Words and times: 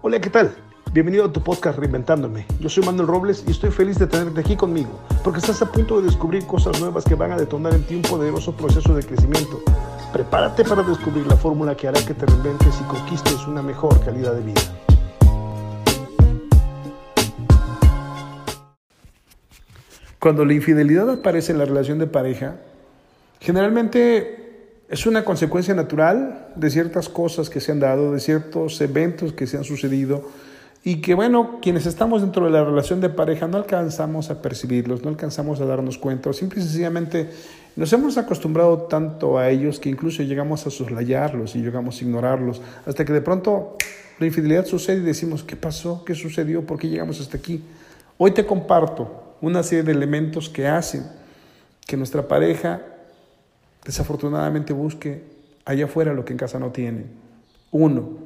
Hola, 0.00 0.20
¿qué 0.20 0.30
tal? 0.30 0.54
Bienvenido 0.92 1.24
a 1.24 1.32
tu 1.32 1.42
podcast 1.42 1.76
Reinventándome. 1.76 2.46
Yo 2.60 2.68
soy 2.68 2.84
Manuel 2.84 3.08
Robles 3.08 3.42
y 3.48 3.50
estoy 3.50 3.72
feliz 3.72 3.98
de 3.98 4.06
tenerte 4.06 4.38
aquí 4.38 4.54
conmigo, 4.54 5.00
porque 5.24 5.40
estás 5.40 5.60
a 5.60 5.72
punto 5.72 5.98
de 5.98 6.06
descubrir 6.06 6.46
cosas 6.46 6.78
nuevas 6.78 7.04
que 7.04 7.16
van 7.16 7.32
a 7.32 7.36
detonar 7.36 7.74
en 7.74 7.82
ti 7.82 7.96
un 7.96 8.02
poderoso 8.02 8.54
proceso 8.56 8.94
de 8.94 9.02
crecimiento. 9.02 9.60
Prepárate 10.12 10.62
para 10.62 10.84
descubrir 10.84 11.26
la 11.26 11.36
fórmula 11.36 11.76
que 11.76 11.88
hará 11.88 12.00
que 12.06 12.14
te 12.14 12.26
reinventes 12.26 12.80
y 12.80 12.84
conquistes 12.84 13.44
una 13.48 13.60
mejor 13.60 14.00
calidad 14.04 14.34
de 14.34 14.42
vida. 14.42 14.60
Cuando 20.20 20.44
la 20.44 20.52
infidelidad 20.52 21.10
aparece 21.10 21.50
en 21.50 21.58
la 21.58 21.64
relación 21.64 21.98
de 21.98 22.06
pareja, 22.06 22.54
generalmente 23.40 24.47
es 24.88 25.04
una 25.04 25.24
consecuencia 25.24 25.74
natural 25.74 26.48
de 26.56 26.70
ciertas 26.70 27.08
cosas 27.08 27.50
que 27.50 27.60
se 27.60 27.72
han 27.72 27.80
dado, 27.80 28.12
de 28.12 28.20
ciertos 28.20 28.80
eventos 28.80 29.34
que 29.34 29.46
se 29.46 29.58
han 29.58 29.64
sucedido 29.64 30.30
y 30.82 31.02
que, 31.02 31.14
bueno, 31.14 31.58
quienes 31.60 31.84
estamos 31.84 32.22
dentro 32.22 32.46
de 32.46 32.50
la 32.50 32.64
relación 32.64 33.00
de 33.00 33.10
pareja 33.10 33.46
no 33.46 33.58
alcanzamos 33.58 34.30
a 34.30 34.40
percibirlos, 34.40 35.02
no 35.02 35.10
alcanzamos 35.10 35.60
a 35.60 35.66
darnos 35.66 35.98
cuenta, 35.98 36.30
o 36.30 36.32
simple 36.32 36.60
y 36.60 36.62
sencillamente 36.62 37.28
nos 37.76 37.92
hemos 37.92 38.16
acostumbrado 38.16 38.82
tanto 38.82 39.38
a 39.38 39.50
ellos 39.50 39.78
que 39.78 39.90
incluso 39.90 40.22
llegamos 40.22 40.66
a 40.66 40.70
soslayarlos 40.70 41.54
y 41.54 41.60
llegamos 41.60 42.00
a 42.00 42.04
ignorarlos, 42.04 42.62
hasta 42.86 43.04
que 43.04 43.12
de 43.12 43.20
pronto 43.20 43.76
la 44.18 44.26
infidelidad 44.26 44.64
sucede 44.64 44.98
y 44.98 45.04
decimos, 45.04 45.44
¿qué 45.44 45.56
pasó? 45.56 46.04
¿Qué 46.04 46.14
sucedió? 46.14 46.64
¿Por 46.64 46.78
qué 46.78 46.88
llegamos 46.88 47.20
hasta 47.20 47.36
aquí? 47.36 47.62
Hoy 48.16 48.30
te 48.30 48.46
comparto 48.46 49.36
una 49.42 49.62
serie 49.62 49.84
de 49.84 49.92
elementos 49.92 50.48
que 50.48 50.66
hacen 50.66 51.04
que 51.86 51.96
nuestra 51.96 52.26
pareja 52.26 52.82
desafortunadamente 53.88 54.74
busque 54.74 55.22
allá 55.64 55.86
afuera 55.86 56.12
lo 56.12 56.22
que 56.22 56.34
en 56.34 56.38
casa 56.38 56.58
no 56.58 56.72
tiene. 56.72 57.06
Uno, 57.70 58.18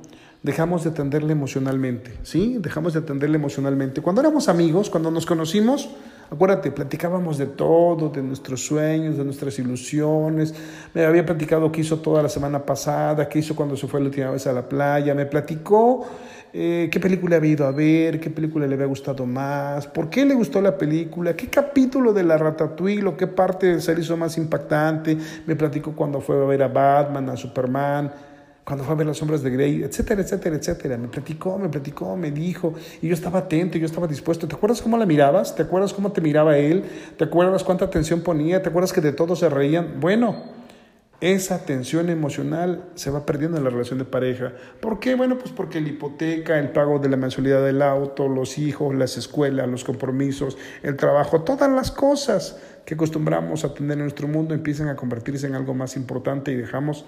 dejamos 0.43 0.83
de 0.83 0.91
atenderle 0.91 1.31
emocionalmente, 1.31 2.19
¿sí? 2.25 2.56
Dejamos 2.59 2.95
de 2.95 2.98
atenderle 2.98 3.37
emocionalmente. 3.37 4.03
Cuando 4.03 4.20
éramos 4.20 4.48
amigos, 4.48 4.91
cuando 4.91 5.12
nos 5.12 5.25
conocimos, 5.25 5.89
acuérdate, 6.33 6.72
platicábamos 6.72 7.39
de 7.39 7.47
todo, 7.47 8.09
de 8.09 8.22
nuestros 8.25 8.67
sueños, 8.67 9.17
de 9.17 9.25
nuestras 9.25 9.56
ilusiones. 9.61 10.53
Me 10.95 11.05
había 11.05 11.25
platicado 11.25 11.70
qué 11.70 11.83
hizo 11.83 12.00
toda 12.00 12.25
la 12.25 12.28
semana 12.28 12.67
pasada, 12.67 13.28
qué 13.28 13.39
hizo 13.39 13.55
cuando 13.55 13.77
se 13.77 13.87
fue 13.87 14.00
la 14.00 14.06
última 14.06 14.31
vez 14.33 14.44
a 14.48 14.53
la 14.53 14.69
playa. 14.69 15.15
Me 15.15 15.27
platicó 15.27 16.05
eh, 16.53 16.89
qué 16.91 17.00
película 17.00 17.36
había 17.36 17.53
ido 17.53 17.67
a 17.67 17.70
ver, 17.70 18.20
qué 18.20 18.31
película 18.31 18.67
le 18.67 18.75
había 18.75 18.86
gustado 18.86 19.27
más, 19.27 19.86
por 19.86 20.11
qué 20.11 20.25
le 20.25 20.34
gustó 20.34 20.61
la 20.61 20.77
película, 20.77 21.34
qué 21.34 21.48
capítulo 21.48 22.12
de 22.12 22.22
la 22.25 22.36
Ratatouille 22.36 23.06
o 23.06 23.17
qué 23.17 23.27
parte 23.27 23.81
se 23.81 23.94
le 23.94 24.00
hizo 24.00 24.17
más 24.17 24.36
impactante. 24.36 25.17
Me 25.47 25.56
platicó 25.56 25.92
cuando 25.92 26.20
fue 26.20 26.36
a 26.36 26.47
ver 26.47 26.62
a 26.62 26.69
Batman, 26.69 27.31
a 27.31 27.36
Superman 27.36 28.12
cuando 28.64 28.84
fue 28.84 28.94
a 28.94 28.97
ver 28.97 29.06
las 29.06 29.17
sombras 29.17 29.42
de 29.42 29.50
Grey, 29.50 29.83
etcétera, 29.83 30.22
etcétera, 30.22 30.56
etcétera. 30.56 30.97
Me 30.97 31.09
platicó, 31.09 31.59
me 31.59 31.69
platicó, 31.69 32.17
me 32.17 32.31
dijo, 32.31 32.75
y 33.00 33.09
yo 33.09 33.14
estaba 33.14 33.41
atento, 33.41 33.77
yo 33.77 33.87
estaba 33.87 34.06
dispuesto. 34.06 34.47
¿Te 34.47 34.55
acuerdas 34.55 34.81
cómo 34.81 34.97
la 34.97 35.05
mirabas? 35.05 35.55
¿Te 35.56 35.62
acuerdas 35.62 35.92
cómo 35.92 36.12
te 36.12 36.20
miraba 36.20 36.56
él? 36.56 36.84
¿Te 37.16 37.25
acuerdas 37.25 37.64
cuánta 37.64 37.87
atención 37.87 38.20
ponía? 38.20 38.62
¿Te 38.62 38.69
acuerdas 38.69 38.92
que 38.92 39.00
de 39.00 39.12
todo 39.12 39.34
se 39.34 39.48
reían? 39.48 40.00
Bueno, 40.00 40.37
esa 41.23 41.65
tensión 41.65 42.11
emocional 42.11 42.84
se 42.97 43.11
va 43.11 43.25
perdiendo 43.25 43.56
en 43.56 43.62
la 43.62 43.70
relación 43.70 44.01
de 44.01 44.05
pareja. 44.05 44.53
¿Por 44.81 44.98
qué? 44.98 45.15
Bueno, 45.15 45.39
pues 45.39 45.53
porque 45.53 45.81
la 45.81 45.89
hipoteca, 45.89 46.59
el 46.59 46.70
pago 46.70 46.98
de 46.98 47.09
la 47.09 47.17
mensualidad 47.17 47.65
del 47.65 47.81
auto, 47.81 48.27
los 48.27 48.59
hijos, 48.59 48.92
las 48.92 49.17
escuelas, 49.17 49.69
los 49.69 49.84
compromisos, 49.84 50.59
el 50.83 50.97
trabajo, 50.97 51.43
todas 51.43 51.70
las 51.70 51.93
cosas 51.93 52.59
que 52.84 52.95
acostumbramos 52.95 53.65
a 53.65 53.73
tener 53.73 53.93
en 53.93 54.00
nuestro 54.00 54.27
mundo 54.27 54.53
empiezan 54.53 54.89
a 54.89 54.97
convertirse 54.97 55.47
en 55.47 55.55
algo 55.55 55.75
más 55.75 55.95
importante 55.97 56.50
y 56.50 56.56
dejamos 56.56 57.06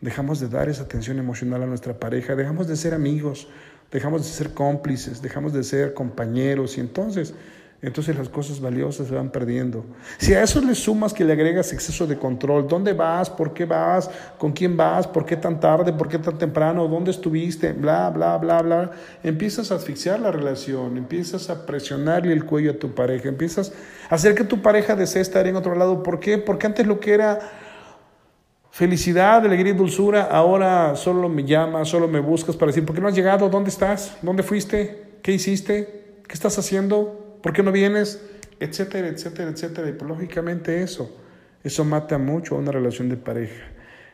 dejamos 0.00 0.40
de 0.40 0.48
dar 0.48 0.68
esa 0.68 0.82
atención 0.82 1.18
emocional 1.18 1.62
a 1.62 1.66
nuestra 1.66 2.00
pareja, 2.00 2.34
dejamos 2.34 2.66
de 2.66 2.76
ser 2.76 2.92
amigos, 2.92 3.48
dejamos 3.92 4.24
de 4.24 4.28
ser 4.28 4.52
cómplices, 4.52 5.22
dejamos 5.22 5.52
de 5.52 5.62
ser 5.62 5.94
compañeros 5.94 6.76
y 6.76 6.80
entonces, 6.80 7.34
entonces 7.82 8.16
las 8.16 8.28
cosas 8.28 8.60
valiosas 8.60 9.08
se 9.08 9.14
van 9.14 9.30
perdiendo. 9.30 9.84
Si 10.18 10.32
a 10.34 10.42
eso 10.44 10.60
le 10.60 10.76
sumas 10.76 11.12
que 11.12 11.24
le 11.24 11.32
agregas 11.32 11.72
exceso 11.72 12.06
de 12.06 12.16
control, 12.16 12.68
¿dónde 12.68 12.92
vas? 12.92 13.28
¿Por 13.28 13.52
qué 13.52 13.64
vas? 13.64 14.08
¿Con 14.38 14.52
quién 14.52 14.76
vas? 14.76 15.08
¿Por 15.08 15.26
qué 15.26 15.36
tan 15.36 15.58
tarde? 15.58 15.92
¿Por 15.92 16.08
qué 16.08 16.18
tan 16.18 16.38
temprano? 16.38 16.86
¿Dónde 16.86 17.10
estuviste? 17.10 17.72
Bla, 17.72 18.08
bla, 18.10 18.38
bla, 18.38 18.62
bla. 18.62 18.90
Empiezas 19.24 19.72
a 19.72 19.74
asfixiar 19.74 20.20
la 20.20 20.30
relación, 20.30 20.96
empiezas 20.96 21.50
a 21.50 21.66
presionarle 21.66 22.32
el 22.32 22.44
cuello 22.44 22.70
a 22.70 22.74
tu 22.74 22.94
pareja, 22.94 23.28
empiezas 23.28 23.72
a 24.08 24.14
hacer 24.14 24.36
que 24.36 24.44
tu 24.44 24.62
pareja 24.62 24.94
desee 24.94 25.20
estar 25.20 25.44
en 25.48 25.56
otro 25.56 25.74
lado. 25.74 26.04
¿Por 26.04 26.20
qué? 26.20 26.38
Porque 26.38 26.66
antes 26.66 26.86
lo 26.86 27.00
que 27.00 27.14
era 27.14 27.40
Felicidad, 28.72 29.44
alegría 29.44 29.74
y 29.74 29.76
dulzura, 29.76 30.22
ahora 30.22 30.96
solo 30.96 31.28
me 31.28 31.44
llamas, 31.44 31.88
solo 31.88 32.08
me 32.08 32.20
buscas 32.20 32.56
para 32.56 32.68
decir, 32.70 32.86
¿por 32.86 32.94
qué 32.94 33.02
no 33.02 33.08
has 33.08 33.14
llegado? 33.14 33.50
¿Dónde 33.50 33.68
estás? 33.68 34.16
¿Dónde 34.22 34.42
fuiste? 34.42 35.18
¿Qué 35.20 35.32
hiciste? 35.32 36.22
¿Qué 36.26 36.32
estás 36.32 36.58
haciendo? 36.58 37.21
¿Por 37.42 37.52
qué 37.52 37.62
no 37.62 37.72
vienes? 37.72 38.20
Etcétera, 38.60 39.08
etcétera, 39.08 39.50
etcétera. 39.50 39.88
Y 39.88 40.04
lógicamente 40.04 40.82
eso, 40.82 41.10
eso 41.64 41.84
mata 41.84 42.18
mucho 42.18 42.54
a 42.54 42.58
una 42.58 42.72
relación 42.72 43.08
de 43.08 43.16
pareja. 43.16 43.64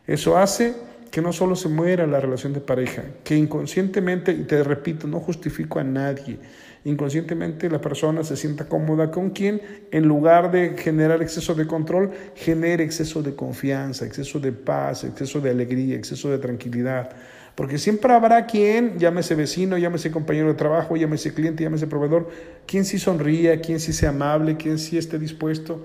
Eso 0.07 0.39
hace 0.39 0.75
que 1.11 1.23
no 1.23 1.33
solo 1.33 1.57
se 1.57 1.69
muera 1.69 2.07
la 2.07 2.21
relación 2.21 2.53
de 2.53 2.61
pareja, 2.61 3.03
que 3.25 3.37
inconscientemente, 3.37 4.33
y 4.33 4.45
te 4.45 4.63
repito, 4.63 5.07
no 5.07 5.21
justifico 5.21 5.79
a 5.79 5.85
nadie, 5.85 6.39
inconscientemente 6.85 7.69
la 7.71 7.81
persona 7.81 8.23
se 8.23 8.37
sienta 8.37 8.69
cómoda 8.69 9.11
con 9.11 9.31
quien, 9.31 9.61
en 9.91 10.07
lugar 10.07 10.51
de 10.51 10.77
generar 10.77 11.23
exceso 11.23 11.55
de 11.55 11.67
control, 11.67 12.11
genere 12.35 12.85
exceso 12.85 13.23
de 13.23 13.35
confianza, 13.35 14.05
exceso 14.05 14.39
de 14.39 14.53
paz, 14.53 15.05
exceso 15.05 15.41
de 15.41 15.51
alegría, 15.51 15.97
exceso 15.97 16.31
de 16.31 16.39
tranquilidad. 16.39 17.11
Porque 17.59 17.77
siempre 17.77 18.13
habrá 18.13 18.47
quien, 18.47 19.01
llámese 19.01 19.35
vecino, 19.35 19.77
llámese 19.79 20.13
compañero 20.13 20.47
de 20.47 20.55
trabajo, 20.55 20.97
llámese 20.97 21.35
cliente, 21.35 21.65
llámese 21.65 21.89
proveedor, 21.89 22.29
quien 22.69 22.85
sí 22.85 23.01
sonría, 23.01 23.61
quien 23.61 23.81
sí 23.81 23.93
sea 23.93 24.11
amable, 24.11 24.57
quien 24.57 24.79
sí 24.79 24.97
esté 24.97 25.19
dispuesto. 25.19 25.85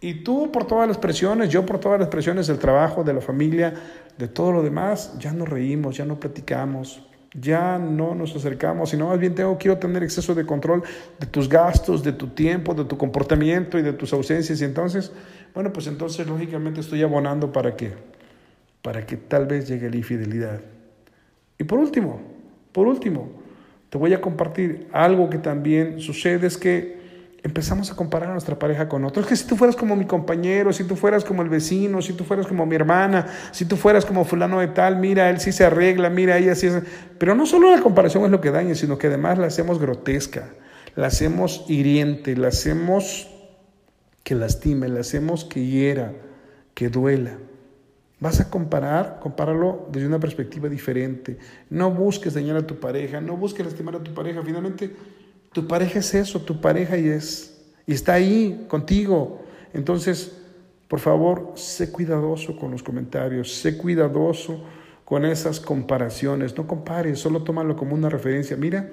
Y 0.00 0.24
tú 0.24 0.50
por 0.50 0.66
todas 0.66 0.88
las 0.88 0.96
presiones, 0.96 1.50
yo 1.50 1.66
por 1.66 1.78
todas 1.78 2.00
las 2.00 2.08
presiones 2.08 2.46
del 2.46 2.58
trabajo, 2.58 3.04
de 3.04 3.12
la 3.12 3.20
familia, 3.20 3.74
de 4.16 4.28
todo 4.28 4.50
lo 4.50 4.62
demás, 4.62 5.12
ya 5.18 5.34
no 5.34 5.44
reímos, 5.44 5.94
ya 5.94 6.06
no 6.06 6.18
platicamos, 6.18 7.06
ya 7.38 7.76
no 7.76 8.14
nos 8.14 8.34
acercamos, 8.34 8.88
sino 8.88 9.08
más 9.08 9.18
bien 9.18 9.34
tengo, 9.34 9.58
quiero 9.58 9.76
tener 9.76 10.02
exceso 10.02 10.34
de 10.34 10.46
control 10.46 10.82
de 11.18 11.26
tus 11.26 11.50
gastos, 11.50 12.02
de 12.02 12.12
tu 12.12 12.28
tiempo, 12.28 12.72
de 12.72 12.86
tu 12.86 12.96
comportamiento 12.96 13.78
y 13.78 13.82
de 13.82 13.92
tus 13.92 14.14
ausencias. 14.14 14.58
Y 14.62 14.64
entonces, 14.64 15.12
bueno, 15.52 15.70
pues 15.70 15.86
entonces 15.86 16.26
lógicamente 16.26 16.80
estoy 16.80 17.02
abonando 17.02 17.52
para 17.52 17.76
que, 17.76 17.92
para 18.80 19.04
que 19.04 19.18
tal 19.18 19.44
vez 19.44 19.68
llegue 19.68 19.90
la 19.90 19.96
infidelidad. 19.96 20.60
Y 21.60 21.64
por 21.64 21.78
último, 21.78 22.18
por 22.72 22.86
último, 22.86 23.28
te 23.90 23.98
voy 23.98 24.14
a 24.14 24.20
compartir 24.22 24.88
algo 24.92 25.28
que 25.28 25.36
también 25.36 26.00
sucede, 26.00 26.46
es 26.46 26.56
que 26.56 26.98
empezamos 27.42 27.90
a 27.90 27.96
comparar 27.96 28.30
a 28.30 28.32
nuestra 28.32 28.58
pareja 28.58 28.88
con 28.88 29.04
otros. 29.04 29.26
Que 29.26 29.36
si 29.36 29.46
tú 29.46 29.56
fueras 29.56 29.76
como 29.76 29.94
mi 29.94 30.06
compañero, 30.06 30.72
si 30.72 30.84
tú 30.84 30.96
fueras 30.96 31.22
como 31.22 31.42
el 31.42 31.50
vecino, 31.50 32.00
si 32.00 32.14
tú 32.14 32.24
fueras 32.24 32.46
como 32.46 32.64
mi 32.64 32.76
hermana, 32.76 33.26
si 33.52 33.66
tú 33.66 33.76
fueras 33.76 34.06
como 34.06 34.24
fulano 34.24 34.58
de 34.58 34.68
tal, 34.68 34.96
mira, 34.96 35.28
él 35.28 35.38
sí 35.38 35.52
se 35.52 35.66
arregla, 35.66 36.08
mira, 36.08 36.38
ella 36.38 36.54
sí 36.54 36.68
es... 36.68 36.82
Pero 37.18 37.34
no 37.34 37.44
solo 37.44 37.70
la 37.70 37.82
comparación 37.82 38.24
es 38.24 38.30
lo 38.30 38.40
que 38.40 38.50
daña, 38.50 38.74
sino 38.74 38.96
que 38.96 39.08
además 39.08 39.36
la 39.36 39.48
hacemos 39.48 39.78
grotesca, 39.78 40.54
la 40.96 41.08
hacemos 41.08 41.66
hiriente, 41.68 42.36
la 42.36 42.48
hacemos 42.48 43.28
que 44.22 44.34
lastime, 44.34 44.88
la 44.88 45.00
hacemos 45.00 45.44
que 45.44 45.66
hiera, 45.66 46.14
que 46.72 46.88
duela. 46.88 47.32
Vas 48.20 48.38
a 48.38 48.50
comparar, 48.50 49.18
compáralo 49.20 49.88
desde 49.90 50.06
una 50.06 50.20
perspectiva 50.20 50.68
diferente. 50.68 51.38
No 51.70 51.90
busques 51.90 52.34
dañar 52.34 52.56
a 52.56 52.66
tu 52.66 52.78
pareja, 52.78 53.18
no 53.18 53.38
busques 53.38 53.64
lastimar 53.64 53.96
a 53.96 54.04
tu 54.04 54.12
pareja. 54.12 54.42
Finalmente, 54.42 54.94
tu 55.52 55.66
pareja 55.66 56.00
es 56.00 56.14
eso, 56.14 56.42
tu 56.42 56.60
pareja 56.60 56.98
y 56.98 57.08
es, 57.08 57.58
y 57.86 57.94
está 57.94 58.12
ahí 58.14 58.66
contigo. 58.68 59.42
Entonces, 59.72 60.36
por 60.86 61.00
favor, 61.00 61.52
sé 61.54 61.90
cuidadoso 61.90 62.56
con 62.58 62.72
los 62.72 62.82
comentarios, 62.82 63.54
sé 63.54 63.78
cuidadoso 63.78 64.64
con 65.06 65.24
esas 65.24 65.58
comparaciones. 65.58 66.54
No 66.58 66.66
compares, 66.66 67.20
solo 67.20 67.42
tómalo 67.42 67.74
como 67.74 67.94
una 67.94 68.10
referencia. 68.10 68.54
Mira, 68.54 68.90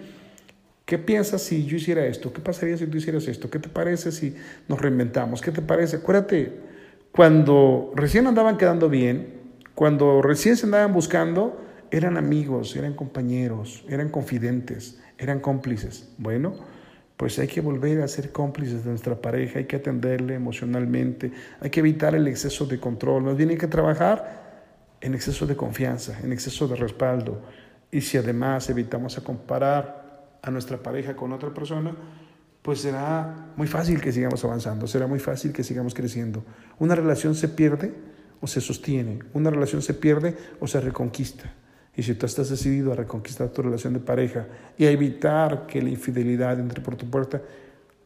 ¿qué 0.85 0.97
piensas 0.97 1.41
si 1.41 1.65
yo 1.65 1.75
hiciera 1.75 2.06
esto? 2.06 2.31
¿Qué 2.31 2.39
pasaría 2.39 2.77
si 2.77 2.88
tú 2.88 2.97
hicieras 2.97 3.27
esto? 3.27 3.50
¿Qué 3.50 3.59
te 3.59 3.68
parece 3.68 4.13
si 4.13 4.35
nos 4.69 4.80
reinventamos? 4.80 5.41
¿Qué 5.41 5.51
te 5.51 5.62
parece? 5.62 5.97
Acuérdate, 5.97 6.67
cuando 7.18 7.92
recién 7.96 8.28
andaban 8.28 8.56
quedando 8.56 8.88
bien, 8.88 9.42
cuando 9.75 10.22
recién 10.22 10.56
se 10.56 10.68
andaban 10.68 10.94
buscando, 10.94 11.60
eran 11.92 12.16
amigos, 12.16 12.78
eran 12.78 12.94
compañeros, 12.94 13.84
eran 13.90 14.08
confidentes 14.08 15.02
eran 15.18 15.40
cómplices. 15.40 16.10
Bueno, 16.18 16.54
pues 17.16 17.40
hay 17.40 17.48
que 17.48 17.62
volver 17.62 18.02
a 18.02 18.08
ser 18.08 18.31
cómplices 18.31 18.84
de 18.84 18.92
nuestra 18.92 19.16
pareja, 19.16 19.60
hay 19.60 19.66
que 19.66 19.78
atenderle 19.78 20.36
emocionalmente, 20.36 21.31
hay 21.60 21.69
que 21.69 21.80
evitar 21.80 22.14
el 22.16 22.28
exceso 22.28 22.66
de 22.66 22.80
control, 22.80 23.24
más 23.24 23.36
bien 23.36 23.58
que 23.58 23.68
trabajar 23.68 24.46
en 25.02 25.16
exceso 25.16 25.46
de 25.46 25.56
confianza, 25.56 26.19
en 26.24 26.31
exceso 26.31 26.68
de 26.68 26.75
respaldo. 26.75 27.42
Y 27.92 28.02
si 28.02 28.18
además 28.18 28.69
evitamos 28.69 29.18
a 29.18 29.24
comparar 29.24 30.38
a 30.42 30.52
nuestra 30.52 30.78
pareja 30.78 31.16
con 31.16 31.34
otra 31.34 31.54
persona, 31.54 31.96
pues 32.68 32.81
será 32.81 33.54
muy 33.56 33.66
fácil 33.66 34.02
que 34.02 34.12
sigamos 34.12 34.44
avanzando, 34.44 34.88
será 34.88 35.08
muy 35.08 35.19
fácil 35.19 35.54
que 35.54 35.64
sigamos 35.64 35.94
creciendo. 35.94 36.44
Una 36.80 36.96
relación 36.96 37.34
se 37.34 37.48
pierde 37.48 37.94
o 38.42 38.48
se 38.48 38.60
sostiene, 38.60 39.19
una 39.34 39.50
relación 39.50 39.81
se 39.81 39.94
pierde 39.94 40.36
o 40.60 40.68
se 40.68 40.81
reconquista. 40.81 41.50
Y 41.96 42.04
si 42.04 42.14
tú 42.16 42.25
estás 42.25 42.50
decidido 42.50 42.92
a 42.92 42.96
reconquistar 42.98 43.48
tu 43.52 43.62
relación 43.62 43.94
de 43.94 44.02
pareja 44.02 44.48
y 44.78 44.84
a 44.84 44.92
evitar 44.92 45.66
que 45.66 45.81
la 45.81 45.88
infidelidad 45.88 46.60
entre 46.60 46.81
por 46.81 46.98
tu 46.98 47.10
puerta, 47.10 47.42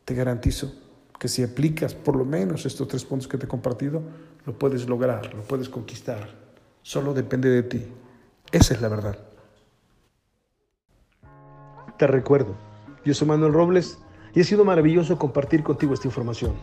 te 0.06 0.14
garantizo 0.14 0.72
que 1.20 1.28
si 1.28 1.42
aplicas 1.42 1.96
por 1.96 2.16
lo 2.16 2.24
menos 2.24 2.68
estos 2.68 2.88
tres 2.88 3.04
puntos 3.04 3.28
que 3.28 3.40
te 3.40 3.46
he 3.46 3.50
compartido, 3.50 4.04
lo 4.46 4.60
puedes 4.60 4.88
lograr, 4.88 5.34
lo 5.34 5.42
puedes 5.42 5.70
conquistar. 5.70 6.36
Solo 6.84 7.16
depende 7.16 7.50
de 7.50 7.64
ti. 7.64 7.84
Esa 8.52 8.76
es 8.76 8.82
la 8.84 8.90
verdad. 8.90 9.18
Te 11.98 12.06
recuerdo, 12.06 12.56
yo 13.04 13.16
soy 13.16 13.28
Manuel 13.28 13.54
Robles 13.54 13.98
y 14.34 14.42
ha 14.42 14.44
sido 14.44 14.66
maravilloso 14.66 15.18
compartir 15.18 15.64
contigo 15.64 15.94
esta 15.94 16.08
información. 16.08 16.54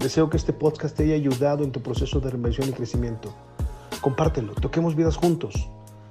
Deseo 0.00 0.28
que 0.28 0.36
este 0.36 0.52
podcast 0.52 0.96
te 0.96 1.04
haya 1.04 1.14
ayudado 1.14 1.64
en 1.64 1.72
tu 1.72 1.82
proceso 1.82 2.20
de 2.20 2.30
reinvención 2.30 2.68
y 2.68 2.72
crecimiento. 2.72 3.32
Compártelo, 4.00 4.54
toquemos 4.54 4.96
vidas 4.96 5.16
juntos. 5.16 5.68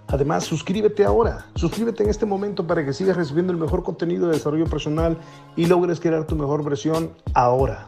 Además, 0.08 0.44
suscríbete 0.44 1.06
ahora, 1.06 1.46
suscríbete 1.56 2.04
en 2.04 2.10
este 2.10 2.26
momento 2.26 2.68
para 2.68 2.86
que 2.86 2.94
sigas 2.94 3.16
recibiendo 3.16 3.54
el 3.54 3.60
mejor 3.60 3.84
contenido 3.84 4.28
de 4.28 4.34
desarrollo 4.34 4.66
personal 4.66 5.18
y 5.56 5.68
logres 5.68 6.00
crear 6.00 6.26
tu 6.28 6.36
mejor 6.36 6.64
versión 6.64 7.12
ahora. 7.34 7.88